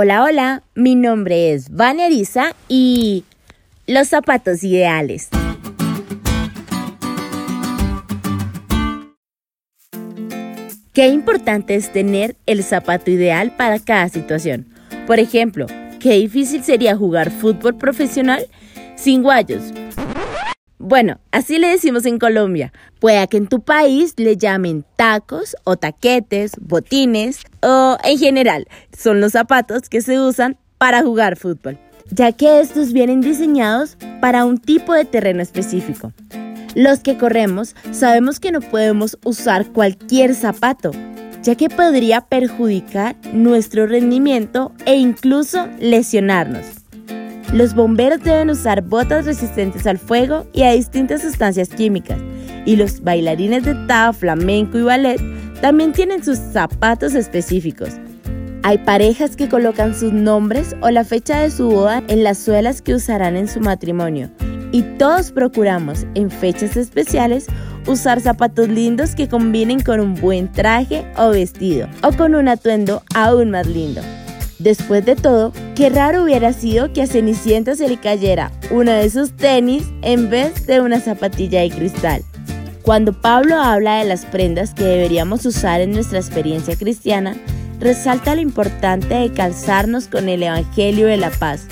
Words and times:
Hola, 0.00 0.22
hola, 0.22 0.62
mi 0.76 0.94
nombre 0.94 1.52
es 1.52 1.74
Vania 1.74 2.06
Arisa 2.06 2.54
y 2.68 3.24
los 3.88 4.06
zapatos 4.06 4.62
ideales. 4.62 5.28
Qué 10.92 11.08
importante 11.08 11.74
es 11.74 11.92
tener 11.92 12.36
el 12.46 12.62
zapato 12.62 13.10
ideal 13.10 13.56
para 13.56 13.80
cada 13.80 14.08
situación. 14.08 14.66
Por 15.08 15.18
ejemplo, 15.18 15.66
qué 15.98 16.12
difícil 16.12 16.62
sería 16.62 16.96
jugar 16.96 17.32
fútbol 17.32 17.74
profesional 17.74 18.46
sin 18.94 19.24
guayos. 19.24 19.72
Bueno, 20.88 21.18
así 21.32 21.58
le 21.58 21.68
decimos 21.68 22.06
en 22.06 22.18
Colombia. 22.18 22.72
Puede 22.98 23.28
que 23.28 23.36
en 23.36 23.46
tu 23.46 23.60
país 23.60 24.14
le 24.16 24.38
llamen 24.38 24.86
tacos 24.96 25.54
o 25.64 25.76
taquetes, 25.76 26.52
botines 26.62 27.40
o 27.60 27.98
en 28.04 28.18
general 28.18 28.66
son 28.96 29.20
los 29.20 29.32
zapatos 29.32 29.90
que 29.90 30.00
se 30.00 30.18
usan 30.18 30.56
para 30.78 31.02
jugar 31.02 31.36
fútbol, 31.36 31.78
ya 32.10 32.32
que 32.32 32.60
estos 32.60 32.94
vienen 32.94 33.20
diseñados 33.20 33.98
para 34.22 34.46
un 34.46 34.56
tipo 34.56 34.94
de 34.94 35.04
terreno 35.04 35.42
específico. 35.42 36.14
Los 36.74 37.00
que 37.00 37.18
corremos 37.18 37.76
sabemos 37.90 38.40
que 38.40 38.50
no 38.50 38.62
podemos 38.62 39.18
usar 39.26 39.66
cualquier 39.66 40.34
zapato, 40.34 40.92
ya 41.42 41.54
que 41.54 41.68
podría 41.68 42.22
perjudicar 42.22 43.14
nuestro 43.34 43.86
rendimiento 43.86 44.72
e 44.86 44.96
incluso 44.96 45.68
lesionarnos. 45.80 46.77
Los 47.52 47.74
bomberos 47.74 48.22
deben 48.22 48.50
usar 48.50 48.82
botas 48.82 49.24
resistentes 49.24 49.86
al 49.86 49.96
fuego 49.96 50.46
y 50.52 50.64
a 50.64 50.72
distintas 50.72 51.22
sustancias 51.22 51.70
químicas, 51.70 52.18
y 52.66 52.76
los 52.76 53.00
bailarines 53.00 53.64
de 53.64 53.74
tao, 53.86 54.12
flamenco 54.12 54.78
y 54.78 54.82
ballet 54.82 55.20
también 55.62 55.92
tienen 55.92 56.22
sus 56.22 56.38
zapatos 56.38 57.14
específicos. 57.14 57.94
Hay 58.64 58.76
parejas 58.78 59.34
que 59.34 59.48
colocan 59.48 59.94
sus 59.94 60.12
nombres 60.12 60.76
o 60.82 60.90
la 60.90 61.04
fecha 61.04 61.40
de 61.40 61.50
su 61.50 61.70
boda 61.70 62.02
en 62.08 62.22
las 62.22 62.38
suelas 62.38 62.82
que 62.82 62.94
usarán 62.94 63.34
en 63.34 63.48
su 63.48 63.60
matrimonio, 63.60 64.30
y 64.70 64.82
todos 64.98 65.32
procuramos 65.32 66.06
en 66.14 66.30
fechas 66.30 66.76
especiales 66.76 67.46
usar 67.86 68.20
zapatos 68.20 68.68
lindos 68.68 69.14
que 69.14 69.26
combinen 69.26 69.80
con 69.80 70.00
un 70.00 70.14
buen 70.14 70.52
traje 70.52 71.10
o 71.16 71.30
vestido 71.30 71.88
o 72.02 72.12
con 72.12 72.34
un 72.34 72.48
atuendo 72.48 73.02
aún 73.14 73.50
más 73.50 73.66
lindo. 73.66 74.02
Después 74.58 75.04
de 75.04 75.14
todo, 75.14 75.52
qué 75.76 75.88
raro 75.88 76.24
hubiera 76.24 76.52
sido 76.52 76.92
que 76.92 77.02
a 77.02 77.06
Cenicienta 77.06 77.76
se 77.76 77.88
le 77.88 77.96
cayera 77.96 78.50
uno 78.70 78.90
de 78.90 79.08
sus 79.08 79.36
tenis 79.36 79.84
en 80.02 80.30
vez 80.30 80.66
de 80.66 80.80
una 80.80 81.00
zapatilla 81.00 81.60
de 81.60 81.70
cristal. 81.70 82.22
Cuando 82.82 83.12
Pablo 83.12 83.56
habla 83.56 83.98
de 83.98 84.04
las 84.04 84.24
prendas 84.24 84.74
que 84.74 84.82
deberíamos 84.82 85.46
usar 85.46 85.80
en 85.80 85.92
nuestra 85.92 86.18
experiencia 86.18 86.74
cristiana, 86.74 87.36
resalta 87.78 88.34
lo 88.34 88.40
importante 88.40 89.14
de 89.14 89.32
calzarnos 89.32 90.08
con 90.08 90.28
el 90.28 90.42
Evangelio 90.42 91.06
de 91.06 91.18
la 91.18 91.30
Paz, 91.30 91.66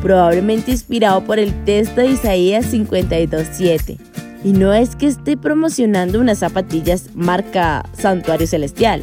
probablemente 0.00 0.72
inspirado 0.72 1.22
por 1.24 1.38
el 1.38 1.52
texto 1.64 2.00
de 2.00 2.08
Isaías 2.08 2.72
52.7. 2.72 3.98
Y 4.44 4.52
no 4.52 4.72
es 4.72 4.96
que 4.96 5.06
esté 5.06 5.36
promocionando 5.36 6.18
unas 6.18 6.38
zapatillas 6.38 7.14
marca 7.14 7.84
Santuario 7.96 8.48
Celestial, 8.48 9.02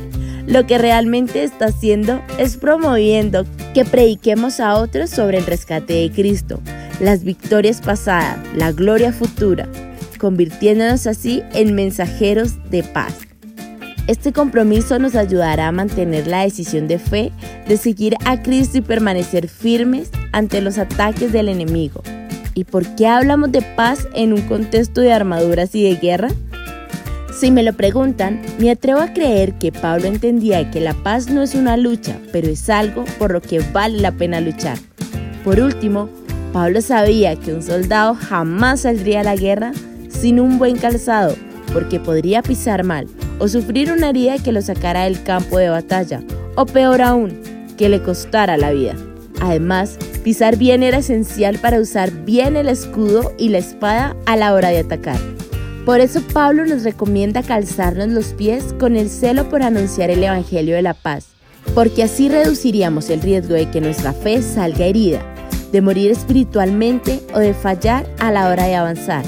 lo 0.50 0.66
que 0.66 0.80
realmente 0.80 1.44
está 1.44 1.66
haciendo 1.66 2.22
es 2.40 2.58
promoviendo 2.58 3.46
que 3.74 3.86
prediquemos 3.86 4.60
a 4.60 4.76
otros 4.76 5.12
sobre 5.12 5.38
el 5.38 5.46
rescate 5.46 5.94
de 5.94 6.12
Cristo, 6.12 6.60
las 7.00 7.24
victorias 7.24 7.82
pasadas, 7.82 8.40
la 8.56 8.72
gloria 8.72 9.14
futura, 9.14 9.70
convirtiéndonos 10.18 11.06
así 11.06 11.44
en 11.54 11.76
mensajeros 11.76 12.56
de 12.72 12.84
paz. 12.84 13.14
Este 14.08 14.34
compromiso 14.34 14.98
nos 14.98 15.14
ayudará 15.14 15.68
a 15.68 15.72
mantener 15.72 16.26
la 16.26 16.42
decisión 16.42 16.88
de 16.88 16.98
fe 16.98 17.32
de 17.68 17.78
seguir 17.78 18.16
a 18.26 18.42
Cristo 18.42 18.80
y 18.80 18.82
permanecer 18.82 19.48
firmes 19.48 20.10
ante 20.32 20.62
los 20.62 20.80
ataques 20.80 21.32
del 21.32 21.48
enemigo. 21.48 22.02
¿Y 22.56 22.64
por 22.64 22.96
qué 22.96 23.06
hablamos 23.06 23.52
de 23.52 23.62
paz 23.62 24.08
en 24.16 24.34
un 24.34 24.42
contexto 24.42 25.02
de 25.02 25.14
armaduras 25.14 25.76
y 25.76 25.84
de 25.84 25.96
guerra? 25.96 26.30
Si 27.34 27.52
me 27.52 27.64
lo 27.64 27.74
preguntan, 27.74 28.42
me 28.58 28.72
atrevo 28.72 29.00
a 29.00 29.14
creer 29.14 29.54
que 29.54 29.72
Pablo 29.72 30.08
entendía 30.08 30.70
que 30.72 30.82
la 30.82 30.94
paz 30.94 31.30
no 31.30 31.42
es 31.42 31.56
una 31.56 31.78
lucha, 31.78 32.20
pero 32.32 32.48
es 32.48 32.70
algo 32.70 33.06
por 33.18 33.32
lo 33.32 33.42
que 33.42 33.60
vale 33.72 34.00
la 34.00 34.12
pena 34.12 34.42
luchar. 34.42 34.78
Por 35.44 35.60
último, 35.60 36.10
Pablo 36.52 36.82
sabía 36.82 37.36
que 37.36 37.54
un 37.54 37.62
soldado 37.62 38.16
jamás 38.16 38.82
saldría 38.82 39.22
a 39.22 39.24
la 39.24 39.36
guerra 39.36 39.72
sin 40.10 40.40
un 40.40 40.58
buen 40.58 40.78
calzado, 40.78 41.36
porque 41.72 42.00
podría 42.00 42.42
pisar 42.42 42.84
mal 42.84 43.08
o 43.38 43.48
sufrir 43.48 43.92
una 43.92 44.10
herida 44.10 44.38
que 44.38 44.52
lo 44.52 44.62
sacara 44.62 45.06
del 45.06 45.24
campo 45.24 45.60
de 45.60 45.70
batalla, 45.70 46.22
o 46.56 46.66
peor 46.66 47.02
aún, 47.02 47.40
que 47.78 47.88
le 47.88 48.02
costara 48.02 48.58
la 48.58 48.72
vida. 48.72 48.96
Además, 49.40 49.98
pisar 50.24 50.58
bien 50.58 50.84
era 50.84 50.98
esencial 50.98 51.58
para 51.60 51.80
usar 51.80 52.12
bien 52.26 52.58
el 52.58 52.68
escudo 52.68 53.32
y 53.38 53.50
la 53.50 53.60
espada 53.60 54.16
a 54.26 54.36
la 54.36 54.54
hora 54.54 54.70
de 54.70 54.80
atacar. 54.80 55.39
Por 55.90 56.02
eso 56.02 56.22
Pablo 56.22 56.68
nos 56.68 56.84
recomienda 56.84 57.42
calzarnos 57.42 58.10
los 58.10 58.28
pies 58.34 58.76
con 58.80 58.96
el 58.96 59.10
celo 59.10 59.50
por 59.50 59.64
anunciar 59.64 60.12
el 60.12 60.24
Evangelio 60.24 60.76
de 60.76 60.84
la 60.84 60.94
paz, 60.94 61.30
porque 61.74 62.04
así 62.04 62.30
reduciríamos 62.30 63.10
el 63.10 63.24
riesgo 63.24 63.56
de 63.56 63.72
que 63.72 63.82
nuestra 63.82 64.14
fe 64.14 64.44
salga 64.44 64.86
herida, 64.86 65.20
de 65.72 65.82
morir 65.82 66.12
espiritualmente 66.12 67.22
o 67.34 67.40
de 67.40 67.56
fallar 67.56 68.08
a 68.20 68.32
la 68.32 68.50
hora 68.50 68.66
de 68.66 68.76
avanzar. 68.76 69.26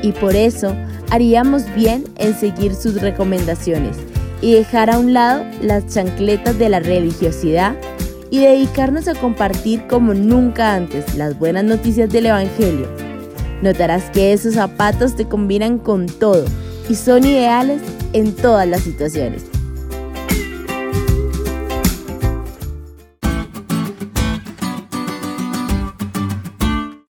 Y 0.00 0.12
por 0.12 0.36
eso 0.36 0.76
haríamos 1.10 1.64
bien 1.74 2.04
en 2.18 2.38
seguir 2.38 2.76
sus 2.76 3.00
recomendaciones 3.00 3.96
y 4.40 4.52
dejar 4.52 4.90
a 4.90 5.00
un 5.00 5.12
lado 5.12 5.44
las 5.60 5.88
chancletas 5.92 6.56
de 6.56 6.68
la 6.68 6.78
religiosidad 6.78 7.74
y 8.30 8.38
dedicarnos 8.38 9.08
a 9.08 9.16
compartir 9.16 9.88
como 9.88 10.14
nunca 10.14 10.72
antes 10.72 11.16
las 11.16 11.36
buenas 11.36 11.64
noticias 11.64 12.08
del 12.10 12.26
Evangelio 12.26 13.05
Notarás 13.62 14.10
que 14.10 14.32
esos 14.32 14.54
zapatos 14.54 15.16
te 15.16 15.26
combinan 15.26 15.78
con 15.78 16.06
todo 16.06 16.44
y 16.88 16.94
son 16.94 17.24
ideales 17.24 17.82
en 18.12 18.34
todas 18.34 18.68
las 18.68 18.82
situaciones. 18.82 19.44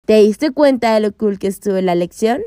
¿Te 0.05 0.21
diste 0.21 0.51
cuenta 0.51 0.93
de 0.93 0.99
lo 0.99 1.11
cool 1.13 1.39
que 1.39 1.47
estuvo 1.47 1.81
la 1.81 1.95
lección? 1.95 2.41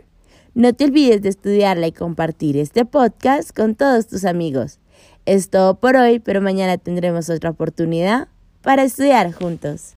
No 0.54 0.72
te 0.72 0.84
olvides 0.84 1.22
de 1.22 1.28
estudiarla 1.28 1.88
y 1.88 1.92
compartir 1.92 2.56
este 2.56 2.84
podcast 2.84 3.54
con 3.54 3.74
todos 3.74 4.06
tus 4.06 4.24
amigos. 4.24 4.78
Es 5.26 5.50
todo 5.50 5.78
por 5.80 5.96
hoy, 5.96 6.20
pero 6.20 6.40
mañana 6.40 6.78
tendremos 6.78 7.28
otra 7.30 7.50
oportunidad 7.50 8.28
para 8.62 8.84
estudiar 8.84 9.32
juntos. 9.32 9.86